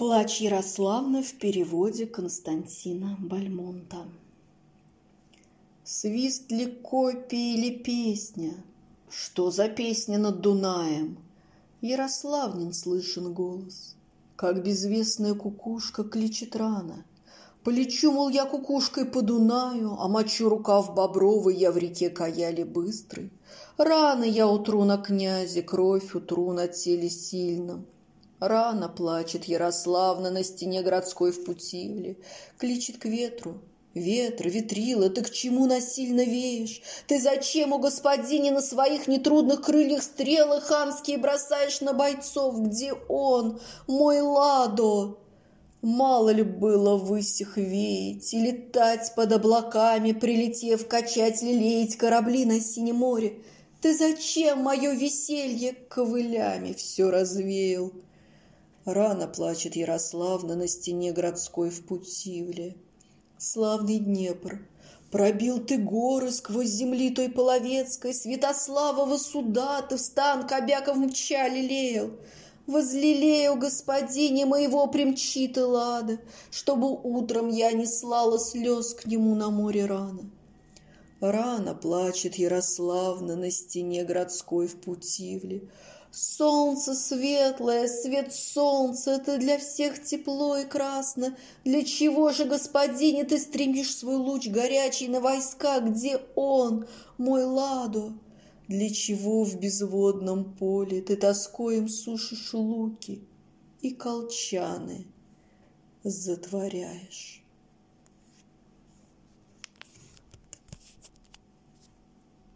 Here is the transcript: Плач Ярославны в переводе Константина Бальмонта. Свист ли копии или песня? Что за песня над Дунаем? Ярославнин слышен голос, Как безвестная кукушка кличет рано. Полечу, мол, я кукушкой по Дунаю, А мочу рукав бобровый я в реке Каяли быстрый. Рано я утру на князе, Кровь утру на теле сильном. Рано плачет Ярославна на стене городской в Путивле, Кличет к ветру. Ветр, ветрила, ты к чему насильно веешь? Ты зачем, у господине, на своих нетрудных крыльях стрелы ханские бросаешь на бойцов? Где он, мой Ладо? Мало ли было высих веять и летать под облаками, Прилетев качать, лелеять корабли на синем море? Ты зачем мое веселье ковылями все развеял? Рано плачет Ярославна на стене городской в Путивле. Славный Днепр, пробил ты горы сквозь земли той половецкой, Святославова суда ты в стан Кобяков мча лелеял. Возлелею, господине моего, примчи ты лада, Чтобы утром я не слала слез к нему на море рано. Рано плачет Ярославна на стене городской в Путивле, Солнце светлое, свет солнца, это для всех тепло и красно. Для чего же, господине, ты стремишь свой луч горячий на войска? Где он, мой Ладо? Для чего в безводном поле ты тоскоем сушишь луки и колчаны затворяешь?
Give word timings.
Плач 0.00 0.40
Ярославны 0.40 1.22
в 1.22 1.34
переводе 1.34 2.06
Константина 2.06 3.18
Бальмонта. 3.20 4.06
Свист 5.84 6.50
ли 6.50 6.64
копии 6.64 7.52
или 7.52 7.76
песня? 7.76 8.54
Что 9.10 9.50
за 9.50 9.68
песня 9.68 10.16
над 10.16 10.40
Дунаем? 10.40 11.18
Ярославнин 11.82 12.72
слышен 12.72 13.34
голос, 13.34 13.94
Как 14.36 14.64
безвестная 14.64 15.34
кукушка 15.34 16.02
кличет 16.02 16.56
рано. 16.56 17.04
Полечу, 17.62 18.10
мол, 18.10 18.30
я 18.30 18.46
кукушкой 18.46 19.04
по 19.04 19.20
Дунаю, 19.20 19.98
А 20.00 20.08
мочу 20.08 20.48
рукав 20.48 20.94
бобровый 20.94 21.56
я 21.56 21.70
в 21.72 21.76
реке 21.76 22.08
Каяли 22.08 22.62
быстрый. 22.62 23.30
Рано 23.76 24.24
я 24.24 24.48
утру 24.48 24.84
на 24.84 24.96
князе, 24.96 25.60
Кровь 25.60 26.14
утру 26.14 26.54
на 26.54 26.68
теле 26.68 27.10
сильном. 27.10 27.84
Рано 28.40 28.88
плачет 28.88 29.44
Ярославна 29.44 30.30
на 30.30 30.42
стене 30.42 30.80
городской 30.80 31.30
в 31.30 31.44
Путивле, 31.44 32.16
Кличет 32.58 32.96
к 32.96 33.04
ветру. 33.04 33.60
Ветр, 33.92 34.48
ветрила, 34.48 35.10
ты 35.10 35.22
к 35.22 35.30
чему 35.30 35.66
насильно 35.66 36.24
веешь? 36.24 36.80
Ты 37.06 37.20
зачем, 37.20 37.72
у 37.72 37.78
господине, 37.78 38.50
на 38.50 38.62
своих 38.62 39.08
нетрудных 39.08 39.62
крыльях 39.62 40.02
стрелы 40.02 40.60
ханские 40.60 41.18
бросаешь 41.18 41.80
на 41.82 41.92
бойцов? 41.92 42.58
Где 42.60 42.94
он, 43.08 43.60
мой 43.86 44.20
Ладо? 44.20 45.18
Мало 45.82 46.30
ли 46.30 46.42
было 46.42 46.96
высих 46.96 47.56
веять 47.56 48.32
и 48.32 48.40
летать 48.40 49.12
под 49.16 49.32
облаками, 49.32 50.12
Прилетев 50.12 50.86
качать, 50.86 51.42
лелеять 51.42 51.96
корабли 51.96 52.46
на 52.46 52.60
синем 52.60 52.96
море? 52.96 53.42
Ты 53.82 53.94
зачем 53.94 54.60
мое 54.60 54.92
веселье 54.92 55.74
ковылями 55.88 56.74
все 56.74 57.10
развеял? 57.10 57.92
Рано 58.86 59.28
плачет 59.28 59.76
Ярославна 59.76 60.56
на 60.56 60.66
стене 60.66 61.12
городской 61.12 61.68
в 61.68 61.84
Путивле. 61.84 62.76
Славный 63.36 63.98
Днепр, 63.98 64.66
пробил 65.10 65.60
ты 65.60 65.76
горы 65.76 66.30
сквозь 66.30 66.68
земли 66.68 67.10
той 67.10 67.28
половецкой, 67.28 68.14
Святославова 68.14 69.18
суда 69.18 69.82
ты 69.82 69.96
в 69.96 70.00
стан 70.00 70.46
Кобяков 70.46 70.96
мча 70.96 71.46
лелеял. 71.48 72.12
Возлелею, 72.66 73.56
господине 73.56 74.46
моего, 74.46 74.86
примчи 74.86 75.48
ты 75.48 75.62
лада, 75.62 76.18
Чтобы 76.50 76.88
утром 77.02 77.48
я 77.48 77.72
не 77.72 77.84
слала 77.84 78.38
слез 78.38 78.94
к 78.94 79.04
нему 79.06 79.34
на 79.34 79.50
море 79.50 79.84
рано. 79.84 80.30
Рано 81.20 81.74
плачет 81.74 82.36
Ярославна 82.36 83.36
на 83.36 83.50
стене 83.50 84.04
городской 84.04 84.66
в 84.66 84.76
Путивле, 84.80 85.68
Солнце 86.12 86.94
светлое, 86.94 87.86
свет 87.86 88.34
солнца, 88.34 89.12
это 89.12 89.38
для 89.38 89.58
всех 89.58 90.02
тепло 90.02 90.56
и 90.56 90.64
красно. 90.64 91.36
Для 91.64 91.84
чего 91.84 92.32
же, 92.32 92.46
господине, 92.46 93.24
ты 93.24 93.38
стремишь 93.38 93.94
свой 93.94 94.16
луч 94.16 94.48
горячий 94.48 95.06
на 95.06 95.20
войска? 95.20 95.78
Где 95.78 96.20
он, 96.34 96.86
мой 97.16 97.44
Ладо? 97.44 98.12
Для 98.66 98.90
чего 98.90 99.44
в 99.44 99.60
безводном 99.60 100.56
поле 100.56 101.00
ты 101.00 101.14
тоскоем 101.14 101.88
сушишь 101.88 102.54
луки 102.54 103.22
и 103.80 103.90
колчаны 103.90 105.06
затворяешь? 106.02 107.39